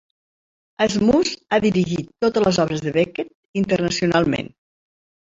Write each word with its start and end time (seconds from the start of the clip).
Asmus 0.85 1.33
ha 1.49 1.59
dirigit 1.65 2.09
totes 2.25 2.45
les 2.45 2.59
obres 2.63 2.81
de 2.85 2.93
Beckett 2.95 3.61
internacionalment. 3.61 4.49